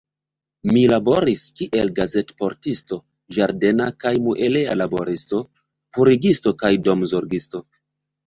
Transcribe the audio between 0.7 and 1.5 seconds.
Mi laboris